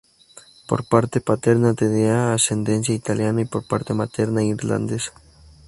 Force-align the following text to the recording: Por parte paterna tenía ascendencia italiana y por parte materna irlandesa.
Por 0.67 0.83
parte 0.87 1.21
paterna 1.21 1.75
tenía 1.75 2.33
ascendencia 2.33 2.95
italiana 2.95 3.39
y 3.41 3.45
por 3.45 3.67
parte 3.67 3.93
materna 3.93 4.43
irlandesa. 4.43 5.11